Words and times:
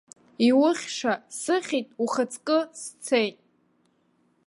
Иухьша 0.47 1.13
сыхьит, 1.39 1.87
ухаҵкы 2.03 2.59
сцеит. 2.79 3.37